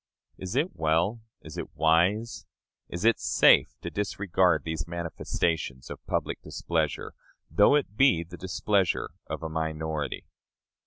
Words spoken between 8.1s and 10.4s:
the displeasure of a minority?